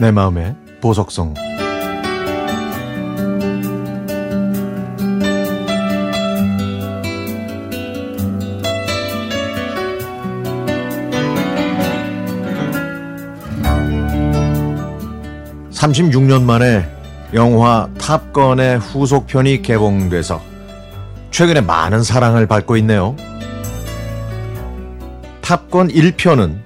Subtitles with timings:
[0.00, 1.34] 내 마음의 보석성
[15.70, 16.88] 36년 만에
[17.34, 20.40] 영화 탑건의 후속편이 개봉돼서
[21.30, 23.16] 최근에 많은 사랑을 받고 있네요.
[25.42, 26.60] 탑건 1편은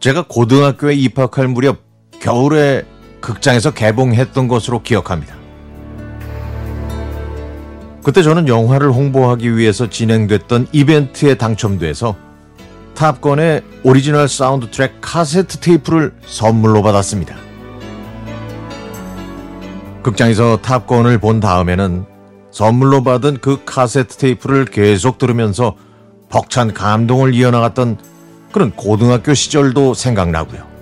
[0.00, 1.85] 제가 고등학교에 입학할 무렵
[2.26, 2.84] 겨울에
[3.20, 5.36] 극장에서 개봉했던 것으로 기억합니다.
[8.02, 12.16] 그때 저는 영화를 홍보하기 위해서 진행됐던 이벤트에 당첨돼서
[12.96, 17.36] 탑건의 오리지널 사운드 트랙 카세트 테이프를 선물로 받았습니다.
[20.02, 22.06] 극장에서 탑건을 본 다음에는
[22.50, 25.76] 선물로 받은 그 카세트 테이프를 계속 들으면서
[26.28, 27.98] 벅찬 감동을 이어나갔던
[28.50, 30.75] 그런 고등학교 시절도 생각나고요.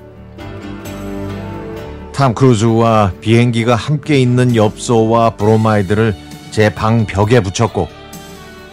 [2.14, 6.14] 탐 크루즈와 비행기가 함께 있는 엽서와 브로마이드를
[6.52, 7.88] 제 방 벽에 붙였고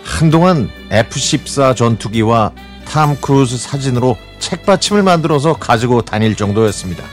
[0.03, 2.51] 한동안 F-14 전투기와
[2.85, 7.03] 탐 크루즈 사진으로 책받침을 만들어서 가지고 다닐 정도였습니다.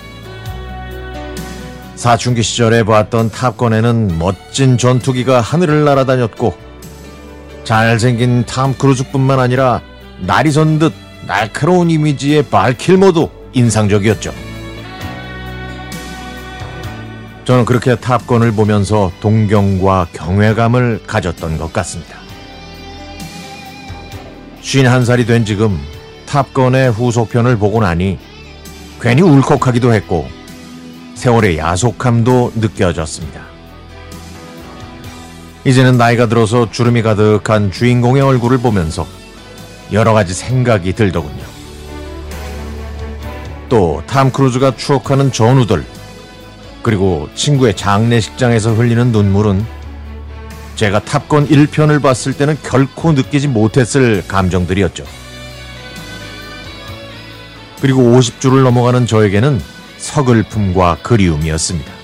[1.94, 6.54] 사춘기 시절에 보았던 탑건에는 멋진 전투기가 하늘을 날아다녔고
[7.64, 9.80] 잘생긴 탐 크루즈뿐만 아니라
[10.20, 10.92] 날이 선듯
[11.26, 14.47] 날카로운 이미지의 발킬모도 인상적이었죠.
[17.48, 22.18] 저는 그렇게 탑건을 보면서 동경과 경외감을 가졌던 것 같습니다.
[24.60, 25.80] 51살이 된 지금
[26.26, 28.18] 탑건의 후속편을 보고 나니
[29.00, 30.28] 괜히 울컥하기도 했고
[31.14, 33.40] 세월의 야속함도 느껴졌습니다.
[35.64, 39.06] 이제는 나이가 들어서 주름이 가득한 주인공의 얼굴을 보면서
[39.90, 41.44] 여러 가지 생각이 들더군요.
[43.70, 45.97] 또 탐 크루즈가 추억하는 전우들
[46.82, 49.64] 그리고 친구의 장례식장에서 흘리는 눈물은
[50.76, 55.04] 제가 탑건 1편을 봤을 때는 결코 느끼지 못했을 감정들이었죠.
[57.80, 59.60] 그리고 50주를 넘어가는 저에게는
[59.98, 61.98] 서글픔과 그리움이었습니다.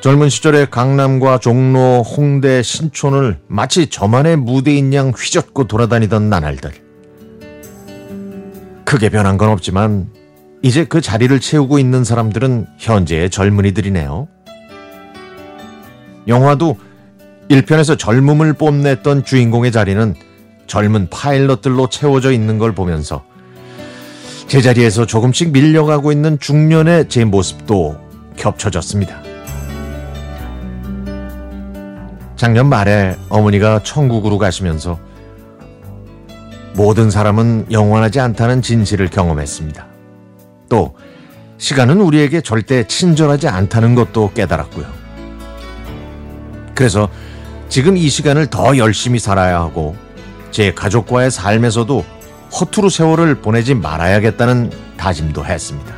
[0.00, 6.72] 젊은 시절에 강남과 종로, 홍대, 신촌을 마치 저만의 무대인 양 휘젓고 돌아다니던 나날들.
[8.84, 10.08] 크게 변한 건 없지만
[10.62, 14.28] 이제 그 자리를 채우고 있는 사람들은 현재의 젊은이들이네요.
[16.26, 16.76] 영화도
[17.48, 20.14] 1편에서 젊음을 뽐냈던 주인공의 자리는
[20.66, 23.24] 젊은 파일럿들로 채워져 있는 걸 보면서
[24.48, 27.96] 제자리에서 조금씩 밀려가고 있는 중년의 제 모습도
[28.36, 29.22] 겹쳐졌습니다.
[32.36, 34.98] 작년 말에 어머니가 천국으로 가시면서
[36.74, 39.97] 모든 사람은 영원하지 않다는 진실을 경험했습니다.
[40.68, 40.94] 또
[41.58, 44.86] 시간은 우리에게 절대 친절하지 않다는 것도 깨달았고요.
[46.74, 47.08] 그래서
[47.68, 49.96] 지금 이 시간을 더 열심히 살아야 하고
[50.50, 52.04] 제 가족과의 삶에서도
[52.60, 55.94] 허투루 세월을 보내지 말아야겠다는 다짐도 했습니다.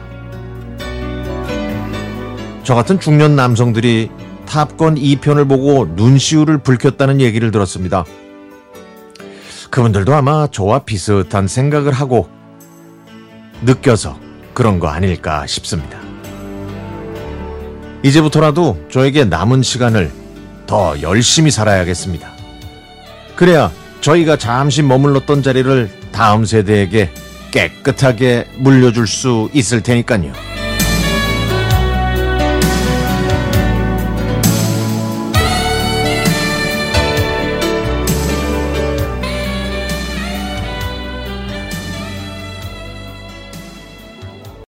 [2.65, 4.11] 저 같은 중년 남성들이
[4.47, 8.05] 탑건 2편을 보고 눈시울을 붉혔다는 얘기를 들었습니다.
[9.71, 12.29] 그분들도 아마 저와 비슷한 생각을 하고
[13.63, 14.19] 느껴서
[14.61, 15.99] 그런 거 아닐까 싶습니다.
[18.03, 20.13] 이제부터라도 저에게 남은 시간을
[20.67, 22.31] 더 열심히 살아야겠습니다.
[23.37, 23.73] 그래야
[24.03, 27.11] 저희가 잠시 머물렀던 자리를 다음 세대에게
[27.53, 30.31] 깨끗하게 물려줄 수 있을 테니까요.